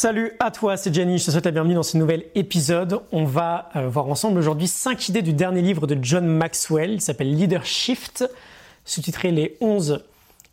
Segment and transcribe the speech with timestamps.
[0.00, 3.00] Salut à toi, c'est Jenny, je te souhaite la bienvenue dans ce nouvel épisode.
[3.10, 7.00] On va euh, voir ensemble aujourd'hui 5 idées du dernier livre de John Maxwell, il
[7.00, 8.22] s'appelle Leadership,
[8.84, 10.04] sous-titré Les 11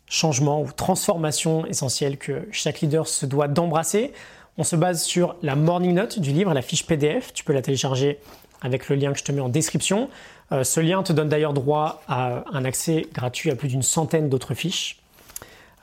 [0.08, 4.12] changements ou transformations essentielles que chaque leader se doit d'embrasser.
[4.58, 7.62] On se base sur la morning note du livre, la fiche PDF, tu peux la
[7.62, 8.18] télécharger
[8.62, 10.10] avec le lien que je te mets en description.
[10.50, 14.28] Euh, ce lien te donne d'ailleurs droit à un accès gratuit à plus d'une centaine
[14.28, 14.98] d'autres fiches.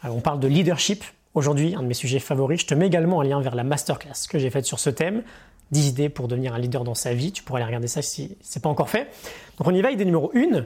[0.04, 1.06] Euh, on parle de leadership,
[1.36, 4.28] Aujourd'hui, un de mes sujets favoris, je te mets également un lien vers la masterclass
[4.30, 5.24] que j'ai faite sur ce thème.
[5.72, 7.32] 10 idées pour devenir un leader dans sa vie.
[7.32, 9.10] Tu pourrais aller regarder ça si ce n'est pas encore fait.
[9.58, 10.66] Donc on y va, idée numéro 1,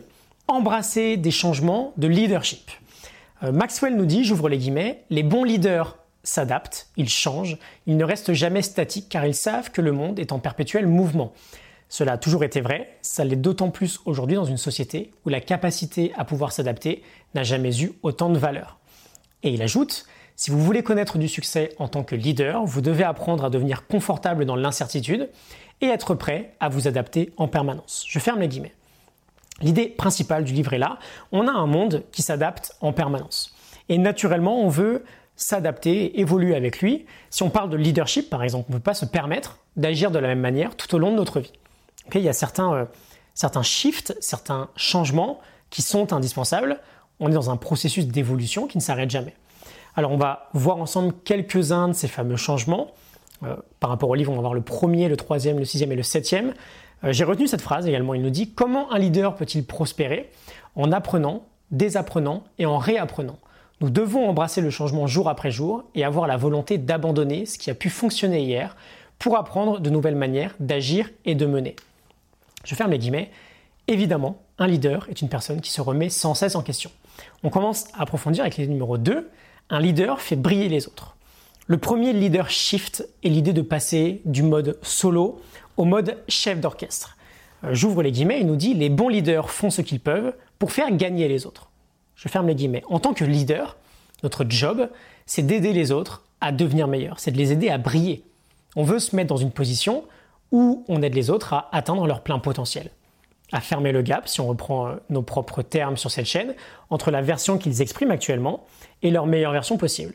[0.49, 2.69] embrasser des changements de leadership.
[3.43, 8.03] Euh, Maxwell nous dit, j'ouvre les guillemets, les bons leaders s'adaptent, ils changent, ils ne
[8.03, 11.31] restent jamais statiques car ils savent que le monde est en perpétuel mouvement.
[11.87, 15.39] Cela a toujours été vrai, ça l'est d'autant plus aujourd'hui dans une société où la
[15.39, 17.01] capacité à pouvoir s'adapter
[17.33, 18.77] n'a jamais eu autant de valeur.
[19.43, 20.05] Et il ajoute,
[20.39, 23.87] si vous voulez connaître du succès en tant que leader, vous devez apprendre à devenir
[23.87, 25.31] confortable dans l'incertitude
[25.81, 28.05] et être prêt à vous adapter en permanence.
[28.07, 28.75] Je ferme les guillemets.
[29.61, 30.99] L'idée principale du livre est là.
[31.31, 33.55] On a un monde qui s'adapte en permanence.
[33.89, 35.03] Et naturellement, on veut
[35.35, 37.07] s'adapter évoluer avec lui.
[37.31, 40.19] Si on parle de leadership, par exemple, on ne peut pas se permettre d'agir de
[40.19, 41.53] la même manière tout au long de notre vie.
[42.13, 42.85] il y a certains, euh,
[43.33, 45.39] certains shifts, certains changements
[45.71, 46.79] qui sont indispensables.
[47.19, 49.33] On est dans un processus d'évolution qui ne s'arrête jamais.
[49.97, 52.91] Alors on va voir ensemble quelques-uns de ces fameux changements.
[53.43, 55.95] Euh, par rapport au livre, on va voir le premier, le troisième, le sixième et
[55.95, 56.53] le septième.
[57.03, 58.13] Euh, j'ai retenu cette phrase également.
[58.13, 60.29] Il nous dit comment un leader peut-il prospérer
[60.75, 63.37] en apprenant, désapprenant et en réapprenant?
[63.81, 67.71] Nous devons embrasser le changement jour après jour et avoir la volonté d'abandonner ce qui
[67.71, 68.75] a pu fonctionner hier
[69.17, 71.75] pour apprendre de nouvelles manières d'agir et de mener.
[72.65, 73.31] Je ferme les guillemets.
[73.87, 76.91] Évidemment, un leader est une personne qui se remet sans cesse en question.
[77.43, 79.27] On commence à approfondir avec les numéros 2,
[79.69, 81.15] un leader fait briller les autres.
[81.67, 85.41] Le premier leader shift est l'idée de passer du mode solo
[85.75, 87.17] au mode chef d'orchestre.
[87.63, 90.71] Euh, j'ouvre les guillemets, il nous dit les bons leaders font ce qu'ils peuvent pour
[90.71, 91.69] faire gagner les autres.
[92.15, 92.83] Je ferme les guillemets.
[92.87, 93.77] En tant que leader,
[94.23, 94.89] notre job,
[95.25, 98.23] c'est d'aider les autres à devenir meilleurs, c'est de les aider à briller.
[98.75, 100.03] On veut se mettre dans une position
[100.51, 102.91] où on aide les autres à atteindre leur plein potentiel,
[103.51, 106.53] à fermer le gap, si on reprend euh, nos propres termes sur cette chaîne,
[106.89, 108.65] entre la version qu'ils expriment actuellement
[109.01, 110.13] et leur meilleure version possible.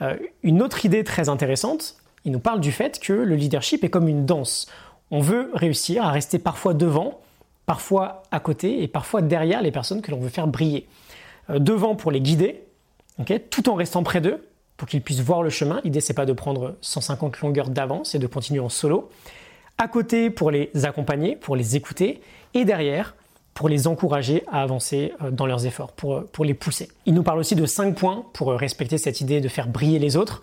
[0.00, 3.90] Euh, une autre idée très intéressante, il nous parle du fait que le leadership est
[3.90, 4.68] comme une danse.
[5.10, 7.20] On veut réussir à rester parfois devant,
[7.66, 10.86] parfois à côté et parfois derrière les personnes que l'on veut faire briller.
[11.50, 12.62] Euh, devant pour les guider,
[13.50, 15.80] tout en restant près d'eux pour qu'ils puissent voir le chemin.
[15.84, 19.10] L'idée c'est pas de prendre 150 longueurs d'avance et de continuer en solo.
[19.78, 22.20] À côté pour les accompagner, pour les écouter
[22.54, 23.14] et derrière
[23.54, 26.88] pour les encourager à avancer euh, dans leurs efforts, pour, euh, pour les pousser.
[27.06, 29.98] Il nous parle aussi de cinq points pour euh, respecter cette idée de faire briller
[29.98, 30.42] les autres,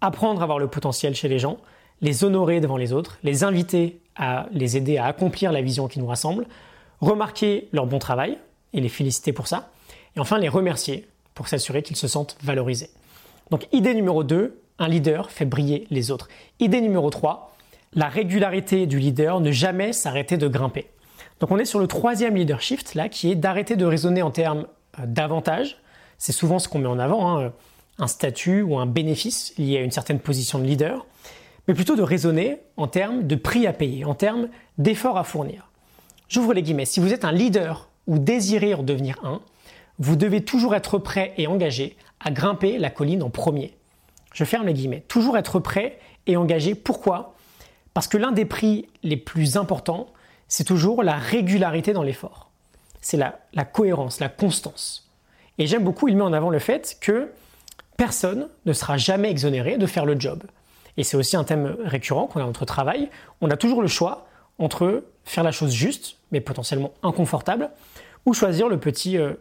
[0.00, 1.58] apprendre à voir le potentiel chez les gens,
[2.00, 5.98] les honorer devant les autres, les inviter à les aider à accomplir la vision qui
[5.98, 6.46] nous rassemble,
[7.00, 8.38] remarquer leur bon travail
[8.72, 9.70] et les féliciter pour ça,
[10.16, 12.90] et enfin les remercier pour s'assurer qu'ils se sentent valorisés.
[13.50, 16.28] Donc idée numéro 2, un leader fait briller les autres.
[16.60, 17.53] Idée numéro 3,
[17.94, 20.86] la régularité du leader, ne jamais s'arrêter de grimper.
[21.40, 24.66] Donc on est sur le troisième leadership là, qui est d'arrêter de raisonner en termes
[24.98, 25.78] euh, d'avantages.
[26.18, 27.52] C'est souvent ce qu'on met en avant, hein,
[27.98, 31.06] un statut ou un bénéfice lié à une certaine position de leader,
[31.66, 35.68] mais plutôt de raisonner en termes de prix à payer, en termes d'efforts à fournir.
[36.28, 36.84] J'ouvre les guillemets.
[36.84, 39.40] Si vous êtes un leader ou désirez en devenir un,
[39.98, 43.76] vous devez toujours être prêt et engagé à grimper la colline en premier.
[44.32, 45.04] Je ferme les guillemets.
[45.06, 46.74] Toujours être prêt et engagé.
[46.74, 47.33] Pourquoi?
[47.94, 50.08] Parce que l'un des prix les plus importants,
[50.48, 52.50] c'est toujours la régularité dans l'effort.
[53.00, 55.08] C'est la, cohérence, la constance.
[55.58, 57.30] Et j'aime beaucoup, il met en avant le fait que
[57.96, 60.42] personne ne sera jamais exonéré de faire le job.
[60.96, 63.10] Et c'est aussi un thème récurrent qu'on a dans notre travail.
[63.40, 64.26] On a toujours le choix
[64.58, 67.70] entre faire la chose juste, mais potentiellement inconfortable,
[68.26, 69.34] ou choisir le petit euh,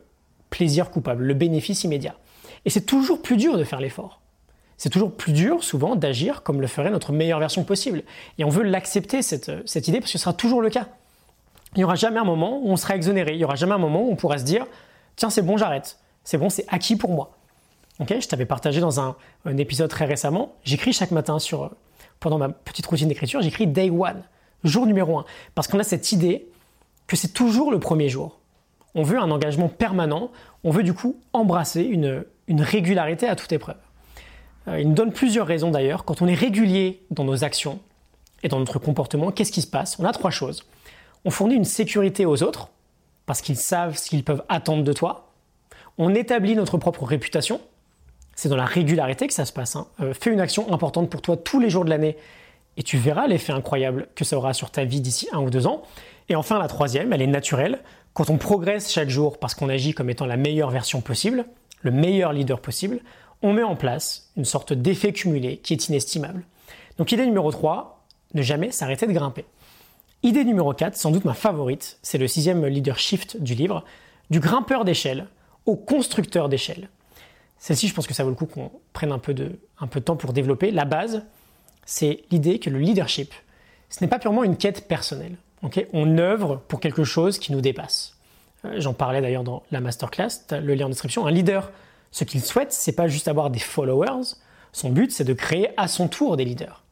[0.50, 2.16] plaisir coupable, le bénéfice immédiat.
[2.66, 4.23] Et c'est toujours plus dur de faire l'effort.
[4.78, 8.04] C'est toujours plus dur, souvent, d'agir comme le ferait notre meilleure version possible.
[8.38, 10.88] Et on veut l'accepter, cette, cette idée, parce que ce sera toujours le cas.
[11.76, 13.34] Il n'y aura jamais un moment où on sera exonéré.
[13.34, 14.66] Il n'y aura jamais un moment où on pourra se dire
[15.16, 16.00] Tiens, c'est bon, j'arrête.
[16.24, 17.38] C'est bon, c'est acquis pour moi.
[18.00, 19.16] Je t'avais partagé dans un,
[19.58, 20.56] épisode très récemment.
[20.64, 21.72] J'écris chaque matin sur,
[22.20, 24.24] pendant ma petite routine d'écriture, j'écris day one,
[24.64, 25.26] jour numéro un.
[25.56, 26.48] Parce qu'on a cette idée
[27.08, 28.40] que c'est toujours le premier jour.
[28.96, 30.32] On veut un engagement permanent.
[30.64, 33.78] On veut du coup embrasser une, une régularité à toute épreuve.
[34.68, 36.06] Euh, il nous donne plusieurs raisons d'ailleurs.
[36.06, 37.80] Quand on est régulier dans nos actions
[38.44, 39.98] et dans notre comportement, qu'est-ce qui se passe?
[40.00, 40.66] On a trois choses.
[41.26, 42.70] On fournit une sécurité aux autres,
[43.26, 45.32] parce qu'ils savent ce qu'ils peuvent attendre de toi.
[45.98, 47.62] On établit notre propre réputation.
[48.36, 49.76] c'est dans la régularité que ça se passe.
[49.76, 49.88] Hein.
[50.02, 52.18] Euh, fais une action importante pour toi tous les jours de l'année
[52.78, 55.68] et tu verras l'effet incroyable que ça aura sur ta vie d'ici un ou deux
[55.68, 55.84] ans.
[56.30, 57.80] Et enfin, la troisième, elle est naturelle.
[58.14, 61.46] Quand on progresse chaque jour parce qu'on agit comme étant la meilleure version possible,
[61.82, 63.00] le meilleur leader possible,
[63.44, 66.44] on met en place une sorte d'effet cumulé qui est inestimable.
[66.98, 69.46] Donc idée numéro 3, ne jamais s'arrêter de grimper.
[70.24, 73.84] Idée numéro 4, sans doute ma favorite, c'est le sixième leader shift du livre,
[74.30, 75.28] du grimpeur d'échelle
[75.66, 76.90] au constructeur d'échelle.
[77.60, 80.00] Celle-ci, je pense que ça vaut le coup qu'on prenne un peu, de, un peu
[80.00, 80.72] de temps pour développer.
[80.72, 81.24] La base,
[81.86, 83.34] c'est l'idée que le leadership,
[83.90, 85.36] ce n'est pas purement une quête personnelle.
[85.94, 88.18] on œuvre pour quelque chose qui nous dépasse.
[88.66, 91.26] Euh, j'en parlais d'ailleurs dans la masterclass, le lien en description.
[91.26, 91.72] Un leader,
[92.14, 94.36] ce qu'il souhaite, c'est pas juste avoir des followers.
[94.72, 96.84] Son but, c'est de créer à son tour des leaders.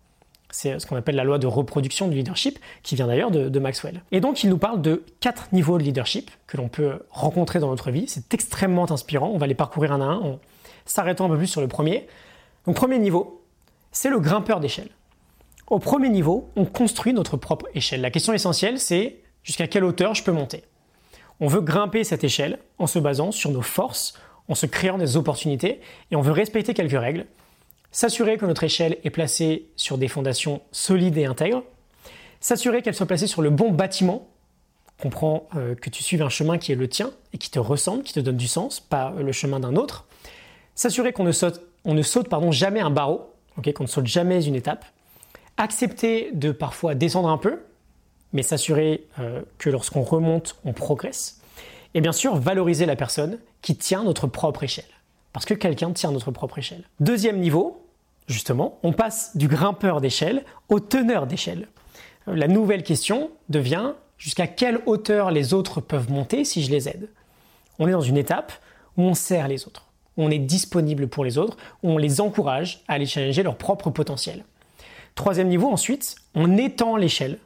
[0.49, 4.01] C'est ce qu'on appelle la loi de reproduction du leadership, qui vient d'ailleurs de, Maxwell.
[4.11, 7.69] Et donc, il nous parle de quatre niveaux de leadership que l'on peut rencontrer dans
[7.69, 8.05] notre vie.
[8.07, 9.29] C'est extrêmement inspirant.
[9.29, 10.39] On va les parcourir un à un en
[10.85, 12.07] s'arrêtant un peu plus sur le premier.
[12.65, 13.43] Donc, premier niveau,
[13.91, 14.89] c'est le grimpeur d'échelle.
[15.67, 18.01] Au premier niveau, on construit notre propre échelle.
[18.01, 20.63] La question essentielle, c'est jusqu'à quelle hauteur je peux monter.
[21.39, 24.15] On veut grimper cette échelle en se basant sur nos forces,
[24.51, 25.79] en se créant des opportunités,
[26.11, 27.25] et on veut respecter quelques règles
[27.91, 31.63] s'assurer que notre échelle est placée sur des fondations solides et intègres,
[32.39, 34.27] s'assurer qu'elle soit placée sur le bon bâtiment,
[35.01, 38.03] comprends euh, que tu suives un chemin qui est le tien et qui te ressemble,
[38.03, 40.05] qui te donne du sens, pas le chemin d'un autre,
[40.75, 43.33] s'assurer qu'on ne saute, on jamais un barreau,
[43.75, 44.85] qu'on ne saute jamais une étape,
[45.57, 47.61] accepter de parfois descendre un peu,
[48.33, 51.41] mais s'assurer euh, que lorsqu'on remonte, on progresse,
[51.93, 54.85] et bien sûr valoriser la personne qui tient notre propre échelle
[55.33, 56.83] parce que quelqu'un tient notre propre échelle.
[56.99, 57.85] Deuxième niveau,
[58.27, 61.67] justement, on passe du grimpeur d'échelle au teneur d'échelle.
[62.27, 66.89] Euh, la nouvelle question devient jusqu'à quelle hauteur les autres peuvent monter si je les
[66.89, 67.09] aide?
[67.79, 68.51] On est dans une étape
[68.97, 69.87] où on sert les autres,
[70.17, 73.57] où on est disponible pour les autres, où on les encourage à aller challenger leur
[73.57, 74.43] propre potentiel.
[75.15, 77.39] Troisième niveau, ensuite, on étend l'échelle.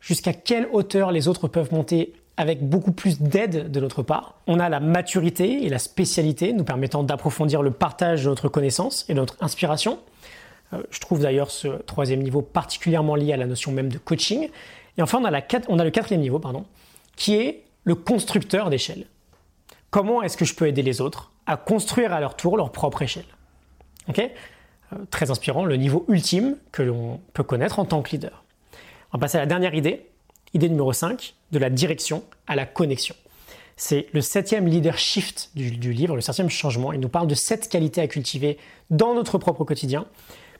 [0.00, 4.34] Jusqu'à quelle hauteur les autres peuvent monter avec beaucoup plus d'aide de notre part.
[4.46, 9.06] On a la maturité et la spécialité nous permettant d'approfondir le partage de notre connaissance
[9.08, 9.98] et de notre inspiration.
[10.72, 14.50] Euh, je trouve d'ailleurs ce troisième niveau particulièrement lié à la notion même de coaching.
[14.98, 16.64] Et enfin, on a, le quatrième niveau, pardon,
[17.16, 19.06] qui est le constructeur d'échelle.
[19.90, 23.02] Comment est-ce que je peux aider les autres à construire à leur tour leur propre
[23.02, 23.26] échelle?
[24.08, 24.18] Ok?
[24.18, 28.44] Euh, Très inspirant, le niveau ultime que l'on peut connaître en tant que leader.
[29.12, 30.06] On va passer à la dernière idée,
[30.54, 33.14] Idée numéro 5, de la direction à la connexion.
[33.76, 36.92] C'est le septième leader shift du, livre, le septième changement.
[36.92, 38.56] Il nous parle de sept qualités à cultiver
[38.88, 40.06] dans notre propre quotidien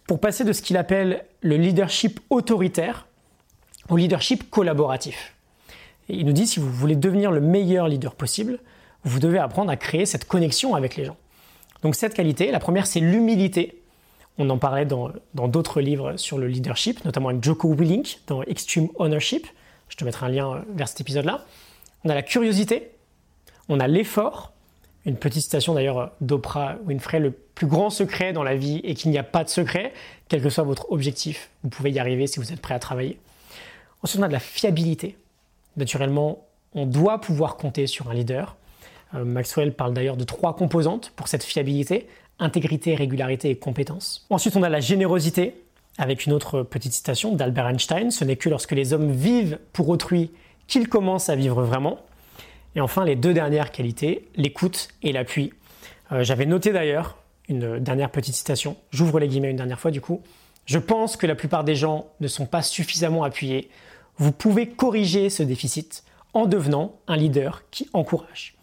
[0.06, 3.06] pour passer de ce qu'il appelle le leadership autoritaire
[3.88, 5.34] au leadership collaboratif.
[6.08, 8.58] il nous dit si vous voulez devenir le meilleur leader possible,
[9.04, 11.16] vous devez apprendre à créer cette connexion avec les gens.
[11.82, 13.80] Donc cette qualité, la première c'est l'humilité.
[14.38, 18.88] On en parlait dans d'autres livres sur le leadership, notamment avec Joko Willink dans Extreme
[18.96, 19.46] Ownership.
[19.88, 21.44] Je te mettrai un lien euh, vers cet épisode-là.
[22.04, 22.90] On a la curiosité,
[23.68, 24.52] on a l'effort,
[25.04, 28.94] une petite citation d'ailleurs euh, d'Oprah Winfrey, le plus grand secret dans la vie est
[28.94, 29.92] qu'il n'y a pas de secret,
[30.28, 33.18] quel que soit votre objectif, vous pouvez y arriver si vous êtes prêt à travailler.
[34.02, 35.16] Ensuite, on a de la fiabilité.
[35.76, 36.44] Naturellement,
[36.74, 38.56] on doit pouvoir compter sur un leader.
[39.14, 44.26] Euh, Maxwell parle d'ailleurs de trois composantes pour cette fiabilité, intégrité, régularité et compétence.
[44.30, 45.54] Ensuite, on a la générosité,
[45.98, 49.88] avec une autre petite citation d'Albert Einstein, ce n'est que lorsque les hommes vivent pour
[49.88, 50.30] autrui
[50.66, 51.98] qu'ils commencent à vivre vraiment.
[52.74, 55.52] Et enfin, les deux dernières qualités, l'écoute et l'appui.
[56.12, 57.16] Euh, j'avais noté d'ailleurs
[57.48, 60.20] une dernière petite citation, j'ouvre les guillemets une dernière fois du coup.
[60.66, 63.70] Je pense que la plupart des gens ne sont pas suffisamment appuyés.
[64.18, 66.02] Vous pouvez corriger ce déficit
[66.34, 68.56] en devenant un leader qui encourage.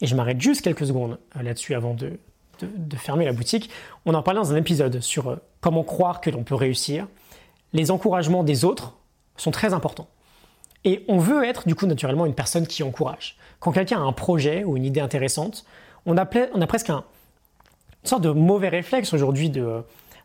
[0.00, 2.18] Et je m'arrête juste quelques secondes euh, là-dessus avant de,
[2.62, 3.70] de, fermer la boutique.
[4.06, 7.06] On en parlait dans un épisode sur euh, comment croire que l'on peut réussir.
[7.72, 8.94] Les encouragements des autres
[9.36, 10.08] sont très importants.
[10.84, 13.36] Et on veut être du coup naturellement une personne qui encourage.
[13.60, 15.64] Quand quelqu'un a un projet ou une idée intéressante,
[16.06, 17.04] on a, presque un,
[18.02, 19.82] une sorte de mauvais réflexe aujourd'hui de,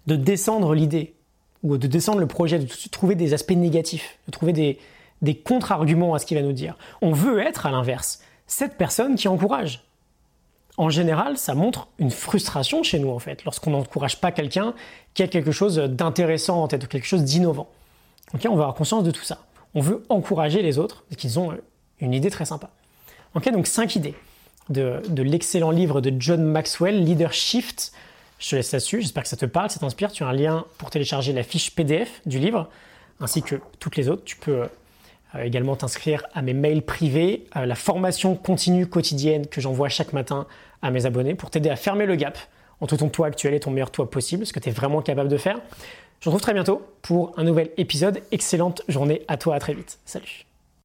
[0.08, 1.14] de descendre l'idée
[1.64, 4.80] ou de descendre le projet, de trouver des aspects négatifs, de trouver des,
[5.22, 6.76] des contre-arguments à ce qu'il va nous dire.
[7.02, 9.84] On veut être à l'inverse cette personne qui encourage
[10.78, 14.76] en général, ça montre une frustration chez nous, en fait, lorsqu'on n'encourage pas quelqu'un
[15.16, 17.68] qui a quelque chose d'intéressant en tête ou quelque chose d'innovant.
[18.34, 19.40] On va avoir conscience de tout ça.
[19.74, 21.54] On veut encourager les autres et qu'ils ont
[22.00, 22.70] une idée très sympa.
[23.34, 24.16] Ok, donc cinq idées
[24.70, 27.92] de, l'excellent livre de John Maxwell, Leader Shift.
[28.38, 29.02] Je te laisse là-dessus.
[29.02, 30.12] J'espère que ça te parle, ça t'inspire.
[30.12, 32.70] Tu as un lien pour télécharger la fiche PDF du livre,
[33.20, 34.24] ainsi que toutes les autres.
[34.26, 34.68] Tu peux
[35.36, 40.46] euh, également t'inscrire à mes mails privés, la formation continue quotidienne que j'envoie chaque matin
[40.82, 42.38] à mes abonnés pour t'aider à fermer le gap
[42.82, 45.30] entre ton toi actuel et ton meilleur toi possible, ce que tu es vraiment capable
[45.30, 45.60] de faire.
[46.20, 48.22] Je te retrouve très bientôt pour un nouvel épisode.
[48.32, 50.00] Excellente journée à toi, à très vite.
[50.06, 50.47] Salut